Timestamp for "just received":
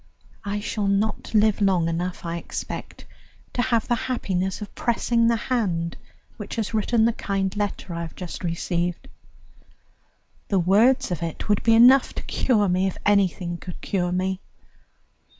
8.15-9.07